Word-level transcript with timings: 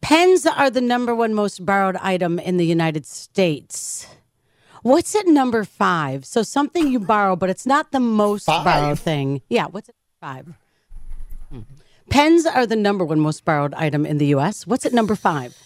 Pens 0.00 0.46
are 0.46 0.70
the 0.70 0.80
number 0.80 1.14
one 1.14 1.34
most 1.34 1.64
borrowed 1.66 1.96
item 1.96 2.38
in 2.38 2.56
the 2.56 2.66
United 2.66 3.04
States. 3.06 4.06
What's 4.82 5.14
at 5.14 5.26
number 5.26 5.64
five? 5.64 6.24
So 6.24 6.42
something 6.42 6.88
you 6.88 7.00
borrow, 7.00 7.34
but 7.36 7.50
it's 7.50 7.66
not 7.66 7.90
the 7.90 8.00
most 8.00 8.46
Five? 8.46 8.64
borrowed 8.64 8.98
thing. 8.98 9.42
Yeah, 9.48 9.66
what's 9.66 9.88
at 9.88 9.94
five? 10.20 10.54
Hmm. 11.50 11.60
Pens 12.10 12.46
are 12.46 12.64
the 12.64 12.76
number 12.76 13.04
one 13.04 13.20
most 13.20 13.44
borrowed 13.44 13.74
item 13.74 14.06
in 14.06 14.18
the 14.18 14.26
U.S. 14.26 14.66
What's 14.66 14.86
at 14.86 14.92
number 14.92 15.14
five? 15.16 15.56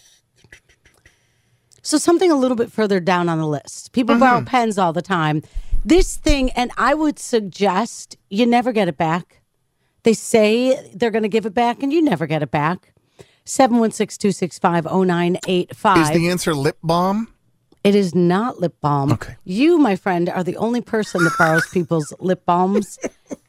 So 1.83 1.97
something 1.97 2.31
a 2.31 2.35
little 2.35 2.57
bit 2.57 2.71
further 2.71 2.99
down 2.99 3.29
on 3.29 3.37
the 3.39 3.47
list. 3.47 3.91
People 3.91 4.17
borrow 4.17 4.41
pens 4.43 4.77
all 4.77 4.93
the 4.93 5.01
time. 5.01 5.43
This 5.85 6.15
thing, 6.17 6.49
and 6.51 6.71
I 6.77 6.93
would 6.93 7.19
suggest 7.19 8.17
you 8.29 8.45
never 8.45 8.71
get 8.71 8.87
it 8.87 8.97
back. 8.97 9.41
They 10.03 10.13
say 10.13 10.91
they're 10.93 11.11
going 11.11 11.23
to 11.23 11.29
give 11.29 11.45
it 11.45 11.53
back, 11.53 11.83
and 11.83 11.91
you 11.93 12.01
never 12.01 12.25
get 12.25 12.41
it 12.41 12.51
back. 12.51 12.92
716 13.45 14.19
265 14.19 14.85
0985. 14.85 15.97
Is 15.97 16.11
the 16.11 16.29
answer 16.29 16.53
lip 16.53 16.77
balm? 16.83 17.29
It 17.83 17.95
is 17.95 18.15
not 18.15 18.61
lip 18.61 18.75
balm. 18.79 19.11
Okay. 19.11 19.35
You, 19.43 19.77
my 19.77 19.97
friend, 19.97 20.29
are 20.29 20.43
the 20.43 20.55
only 20.55 20.79
person 20.79 21.21
that 21.25 21.33
borrows 21.37 21.67
people's 21.67 22.13
lip 22.19 22.45
balms 22.45 22.97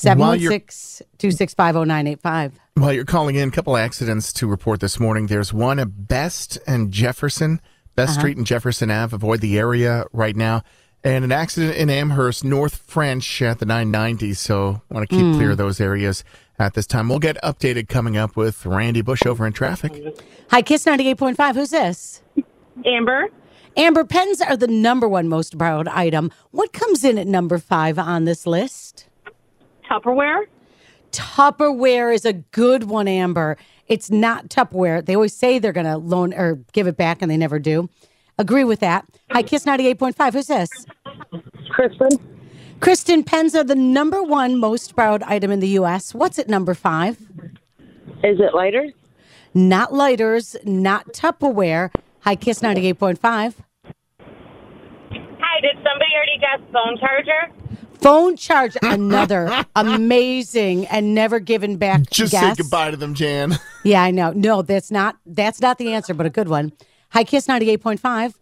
While 0.04 0.36
716-265-0985. 0.36 2.52
While 2.74 2.92
you're 2.92 3.04
calling 3.04 3.36
in, 3.36 3.48
a 3.48 3.52
couple 3.52 3.76
accidents 3.76 4.32
to 4.34 4.46
report 4.46 4.80
this 4.80 4.98
morning. 5.00 5.26
There's 5.26 5.52
one 5.52 5.78
at 5.78 6.08
Best 6.08 6.58
and 6.66 6.90
Jefferson, 6.92 7.60
Best 7.96 8.10
Uh-huh. 8.12 8.20
Street 8.20 8.36
and 8.36 8.46
Jefferson 8.46 8.90
Ave. 8.90 9.14
Avoid 9.14 9.40
the 9.40 9.58
area 9.58 10.04
right 10.12 10.36
now. 10.36 10.62
And 11.02 11.24
an 11.24 11.32
accident 11.32 11.76
in 11.76 11.88
Amherst, 11.90 12.44
North 12.44 12.76
French 12.76 13.40
at 13.42 13.58
the 13.58 13.64
990. 13.66 14.34
So 14.34 14.82
want 14.90 15.08
to 15.08 15.14
keep 15.16 15.24
Hmm. 15.24 15.32
clear 15.34 15.50
of 15.52 15.56
those 15.56 15.80
areas 15.80 16.22
at 16.58 16.74
this 16.74 16.86
time. 16.86 17.08
We'll 17.08 17.18
get 17.18 17.36
updated 17.42 17.88
coming 17.88 18.16
up 18.18 18.36
with 18.36 18.64
Randy 18.66 19.00
Bush 19.02 19.24
over 19.26 19.46
in 19.46 19.52
traffic. 19.54 19.92
Hi, 20.50 20.60
Kiss 20.62 20.84
98.5. 20.86 21.56
Who's 21.56 21.70
this? 21.70 22.20
Amber, 22.84 23.28
Amber, 23.76 24.04
pens 24.04 24.40
are 24.40 24.56
the 24.56 24.66
number 24.66 25.08
one 25.08 25.28
most 25.28 25.56
borrowed 25.56 25.88
item. 25.88 26.30
What 26.50 26.72
comes 26.72 27.04
in 27.04 27.18
at 27.18 27.26
number 27.26 27.58
five 27.58 27.98
on 27.98 28.24
this 28.24 28.46
list? 28.46 29.06
Tupperware, 29.88 30.44
Tupperware 31.12 32.14
is 32.14 32.24
a 32.24 32.32
good 32.32 32.84
one, 32.84 33.08
Amber. 33.08 33.56
It's 33.88 34.10
not 34.10 34.48
Tupperware. 34.48 35.04
They 35.04 35.14
always 35.14 35.34
say 35.34 35.58
they're 35.58 35.72
going 35.72 35.86
to 35.86 35.96
loan 35.96 36.32
or 36.34 36.60
give 36.72 36.86
it 36.86 36.96
back, 36.96 37.22
and 37.22 37.30
they 37.30 37.36
never 37.36 37.58
do. 37.58 37.88
Agree 38.38 38.64
with 38.64 38.80
that. 38.80 39.06
Hi, 39.32 39.42
Kiss 39.42 39.64
98.5. 39.64 40.32
Who's 40.32 40.46
this? 40.46 40.70
Kristen, 41.70 42.08
Kristen, 42.80 43.24
pens 43.24 43.54
are 43.54 43.64
the 43.64 43.74
number 43.74 44.22
one 44.22 44.58
most 44.58 44.94
borrowed 44.96 45.22
item 45.24 45.50
in 45.50 45.60
the 45.60 45.68
U.S. 45.68 46.14
What's 46.14 46.38
at 46.38 46.48
number 46.48 46.74
five? 46.74 47.18
is 48.22 48.38
it 48.38 48.54
lighters? 48.54 48.92
Not 49.54 49.92
lighters, 49.92 50.56
not 50.64 51.06
Tupperware. 51.08 51.90
Hi, 52.22 52.36
Kiss 52.36 52.60
98.5. 52.60 53.18
Hi, 53.22 53.50
did 55.62 55.76
somebody 55.76 56.10
already 56.14 56.38
guess 56.38 56.60
phone 56.72 56.98
charger? 56.98 57.50
Phone 58.00 58.36
charge, 58.36 58.76
another 58.82 59.64
amazing 59.76 60.86
and 60.86 61.14
never 61.14 61.38
given 61.38 61.76
back 61.76 62.08
Just 62.10 62.32
guess. 62.32 62.56
say 62.56 62.62
goodbye 62.62 62.90
to 62.90 62.96
them, 62.96 63.14
Jan. 63.14 63.58
Yeah, 63.82 64.02
I 64.02 64.10
know. 64.10 64.32
No, 64.32 64.60
that's 64.60 64.90
not 64.90 65.16
that's 65.24 65.58
not 65.62 65.78
the 65.78 65.94
answer, 65.94 66.12
but 66.12 66.26
a 66.26 66.30
good 66.30 66.48
one. 66.48 66.72
Hi, 67.12 67.24
Kiss 67.24 67.48
ninety 67.48 67.70
eight 67.70 67.80
point 67.80 67.98
five. 67.98 68.38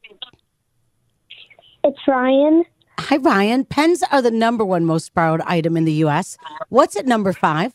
It's 1.84 1.99
Ryan. 2.09 2.65
Hi, 2.99 3.19
Ryan. 3.19 3.65
Pens 3.65 4.03
are 4.11 4.21
the 4.21 4.33
number 4.33 4.65
one 4.65 4.84
most 4.84 5.15
borrowed 5.15 5.41
item 5.43 5.77
in 5.77 5.84
the 5.84 5.93
U.S. 6.05 6.37
What's 6.71 6.97
at 6.97 7.06
number 7.06 7.33
five? 7.33 7.72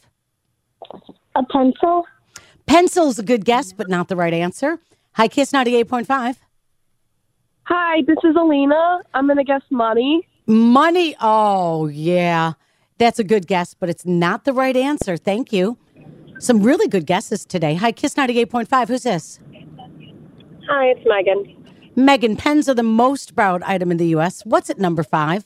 A 1.36 1.44
pencil. 1.50 2.04
Pencil's 2.66 3.18
a 3.18 3.24
good 3.24 3.46
guess, 3.46 3.72
but 3.72 3.88
not 3.88 4.10
the 4.10 4.18
right 4.18 4.34
answer. 4.34 4.78
Hi, 5.16 5.28
Kiss 5.28 5.54
ninety 5.54 5.76
eight 5.76 5.88
point 5.88 6.08
five. 6.08 6.40
Hi, 7.66 8.02
this 8.08 8.18
is 8.24 8.36
Alina. 8.36 9.02
I'm 9.14 9.28
gonna 9.28 9.44
guess 9.44 9.62
money. 9.70 10.28
Money. 10.46 11.16
Oh, 11.22 11.88
yeah. 11.88 12.54
That's 12.98 13.20
a 13.20 13.24
good 13.24 13.48
guess, 13.48 13.74
but 13.74 13.90
it's 13.90 14.06
not 14.06 14.44
the 14.44 14.54
right 14.54 14.76
answer. 14.76 15.16
Thank 15.18 15.54
you. 15.54 15.78
Some 16.40 16.62
really 16.62 16.88
good 16.88 17.06
guesses 17.06 17.46
today. 17.46 17.76
Hi, 17.76 17.92
Kiss 17.92 18.16
98.5. 18.16 18.88
Who's 18.90 19.04
this? 19.04 19.40
Hi, 20.68 20.88
it's 20.88 21.02
Megan. 21.06 21.56
Megan, 21.96 22.36
pens 22.36 22.68
are 22.68 22.74
the 22.74 22.84
most 22.84 23.36
borrowed 23.36 23.64
item 23.64 23.92
in 23.92 23.98
the 23.98 24.08
U.S. 24.08 24.42
What's 24.46 24.70
at 24.70 24.80
number 24.80 25.04
five? 25.04 25.46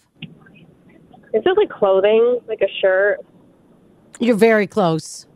It's 1.33 1.43
just 1.43 1.57
like 1.57 1.69
clothing, 1.69 2.39
like 2.47 2.61
a 2.61 2.67
shirt? 2.81 3.19
You're 4.19 4.35
very 4.35 4.65
close. 4.65 5.27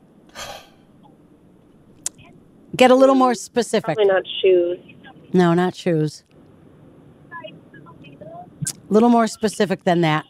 Get 2.81 2.89
a 2.89 2.95
little 2.95 3.13
more 3.13 3.33
mm, 3.33 3.37
specific. 3.37 3.95
Probably 3.95 4.05
not 4.05 4.23
shoes. 4.41 4.79
No, 5.33 5.53
not 5.53 5.75
shoes. 5.75 6.23
A 8.65 8.65
little 8.89 9.09
more 9.09 9.27
specific 9.27 9.83
than 9.83 10.01
that. 10.01 10.25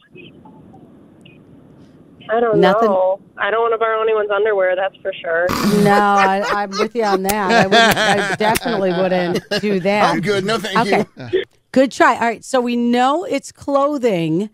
I 2.30 2.42
don't 2.42 2.58
Nothing- 2.58 2.90
know. 2.90 3.22
I 3.38 3.52
don't 3.52 3.62
want 3.62 3.74
to 3.74 3.78
borrow 3.78 4.02
anyone's 4.02 4.32
underwear, 4.32 4.76
that's 4.76 4.98
for 4.98 5.14
sure. 5.14 5.48
No, 5.82 5.94
I, 5.94 6.44
I'm 6.52 6.72
with 6.72 6.94
you 6.94 7.06
on 7.06 7.24
that. 7.24 7.52
I, 7.52 7.68
wouldn't, 7.68 7.98
I 7.98 8.36
definitely 8.36 8.92
wouldn't 8.92 9.62
do 9.62 9.80
that. 9.80 10.14
I'm 10.14 10.20
good. 10.20 10.44
No, 10.44 10.58
thank 10.60 10.78
Okay. 10.78 11.06
you. 11.32 11.44
Good 11.72 11.94
try. 11.94 12.16
All 12.16 12.20
right. 12.20 12.44
So 12.44 12.60
we 12.60 12.76
know 12.76 13.24
it's 13.24 13.54
clothing 13.54 14.50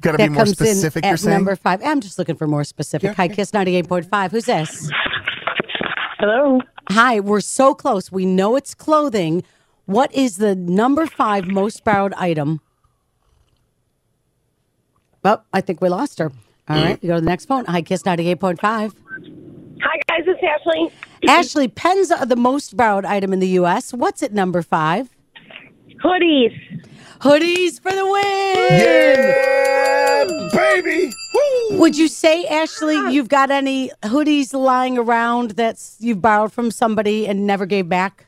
Got 0.00 0.12
to 0.12 0.16
be 0.16 0.22
that 0.24 0.30
more 0.30 0.44
comes 0.44 0.52
specific, 0.52 1.02
in 1.04 1.08
you're 1.08 1.14
at 1.14 1.20
saying? 1.20 1.34
number 1.36 1.54
five. 1.54 1.82
I'm 1.84 2.00
just 2.00 2.18
looking 2.18 2.36
for 2.36 2.46
more 2.46 2.64
specific. 2.64 3.14
Hi, 3.14 3.28
Kiss 3.28 3.50
98.5. 3.50 4.30
Who's 4.30 4.46
this? 4.46 4.90
Hello? 6.18 6.62
Hi, 6.90 7.20
we're 7.20 7.40
so 7.40 7.74
close. 7.74 8.10
We 8.12 8.26
know 8.26 8.56
it's 8.56 8.74
clothing. 8.74 9.44
What 9.86 10.12
is 10.14 10.36
the 10.36 10.54
number 10.54 11.06
five 11.06 11.46
most 11.46 11.84
borrowed 11.84 12.12
item? 12.14 12.60
Well, 15.22 15.44
I 15.52 15.60
think 15.60 15.80
we 15.80 15.88
lost 15.88 16.18
her. 16.18 16.32
All 16.68 16.76
right, 16.76 17.00
we 17.02 17.08
go 17.08 17.14
to 17.16 17.20
the 17.20 17.26
next 17.26 17.46
phone. 17.46 17.64
Hi, 17.66 17.82
Kiss 17.82 18.02
98.5. 18.02 18.60
Hi, 18.62 18.90
guys, 20.08 20.24
it's 20.26 20.40
Ashley. 20.42 20.92
Ashley, 21.28 21.68
pens 21.68 22.10
are 22.10 22.26
the 22.26 22.36
most 22.36 22.76
borrowed 22.76 23.04
item 23.04 23.32
in 23.32 23.40
the 23.40 23.48
U.S. 23.48 23.92
What's 23.92 24.22
at 24.22 24.32
number 24.32 24.62
five? 24.62 25.08
Hoodies. 26.04 26.56
Hoodies 27.20 27.80
for 27.80 27.92
the 27.92 28.04
win. 28.04 28.80
Yeah, 28.80 30.24
baby. 30.52 31.12
Woo! 31.82 31.86
Would 31.88 31.98
you 31.98 32.08
say, 32.08 32.46
Ashley, 32.46 32.94
you've 33.12 33.28
got 33.28 33.50
any 33.50 33.90
hoodies 34.02 34.54
lying 34.54 34.96
around 34.98 35.52
that's 35.52 35.96
you've 35.98 36.22
borrowed 36.22 36.52
from 36.52 36.70
somebody 36.70 37.26
and 37.26 37.46
never 37.46 37.66
gave 37.66 37.88
back? 37.88 38.26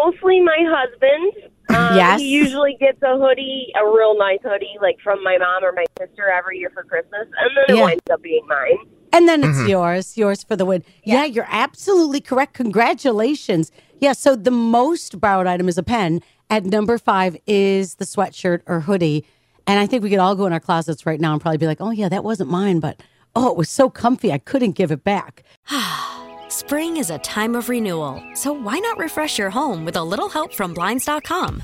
Mostly 0.00 0.40
my 0.40 0.58
husband. 0.60 1.50
Um, 1.70 1.96
Yes. 1.96 2.20
He 2.20 2.28
usually 2.28 2.76
gets 2.78 3.02
a 3.02 3.16
hoodie, 3.16 3.72
a 3.80 3.84
real 3.86 4.16
nice 4.18 4.40
hoodie, 4.44 4.76
like 4.82 4.98
from 5.02 5.24
my 5.24 5.38
mom 5.38 5.64
or 5.64 5.72
my 5.72 5.86
sister 5.98 6.30
every 6.30 6.58
year 6.58 6.70
for 6.74 6.82
Christmas, 6.84 7.22
and 7.22 7.50
then 7.56 7.64
it 7.68 7.78
Yeah. 7.78 7.84
winds 7.84 8.02
up 8.12 8.22
being 8.22 8.46
mine. 8.46 8.78
And 9.12 9.26
then 9.28 9.42
it's 9.42 9.66
yours, 9.68 10.16
yours 10.18 10.42
for 10.44 10.56
the 10.56 10.64
win. 10.66 10.84
Yeah. 11.04 11.24
you're 11.24 11.46
absolutely 11.48 12.20
correct. 12.20 12.52
Congratulations. 12.54 13.72
Yeah, 14.00 14.12
so 14.12 14.36
the 14.36 14.50
most 14.50 15.18
borrowed 15.20 15.46
item 15.46 15.68
is 15.68 15.78
a 15.78 15.82
pen. 15.82 16.20
At 16.50 16.64
number 16.64 16.98
five 16.98 17.36
is 17.46 17.94
the 17.94 18.04
sweatshirt 18.04 18.60
or 18.66 18.80
hoodie. 18.80 19.24
And 19.66 19.78
I 19.78 19.86
think 19.86 20.02
we 20.02 20.10
could 20.10 20.18
all 20.18 20.34
go 20.34 20.46
in 20.46 20.52
our 20.52 20.60
closets 20.60 21.06
right 21.06 21.20
now 21.20 21.32
and 21.32 21.40
probably 21.40 21.58
be 21.58 21.66
like, 21.66 21.80
oh, 21.80 21.90
yeah, 21.90 22.08
that 22.08 22.24
wasn't 22.24 22.50
mine, 22.50 22.80
but 22.80 23.00
oh, 23.34 23.50
it 23.50 23.56
was 23.56 23.70
so 23.70 23.88
comfy. 23.90 24.32
I 24.32 24.38
couldn't 24.38 24.72
give 24.72 24.90
it 24.90 25.04
back. 25.04 25.44
Spring 26.48 26.96
is 26.96 27.10
a 27.10 27.18
time 27.18 27.54
of 27.56 27.68
renewal, 27.68 28.22
so 28.34 28.52
why 28.52 28.78
not 28.78 28.98
refresh 28.98 29.38
your 29.38 29.50
home 29.50 29.84
with 29.84 29.96
a 29.96 30.04
little 30.04 30.28
help 30.28 30.52
from 30.52 30.74
Blinds.com? 30.74 31.62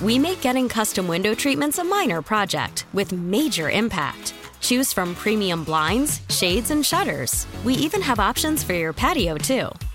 We 0.00 0.18
make 0.18 0.40
getting 0.40 0.68
custom 0.68 1.06
window 1.06 1.34
treatments 1.34 1.78
a 1.78 1.84
minor 1.84 2.22
project 2.22 2.86
with 2.92 3.12
major 3.12 3.70
impact. 3.70 4.34
Choose 4.60 4.92
from 4.92 5.14
premium 5.14 5.64
blinds, 5.64 6.20
shades, 6.28 6.70
and 6.70 6.84
shutters. 6.86 7.46
We 7.64 7.74
even 7.74 8.00
have 8.00 8.18
options 8.18 8.62
for 8.62 8.74
your 8.74 8.92
patio, 8.92 9.36
too. 9.36 9.68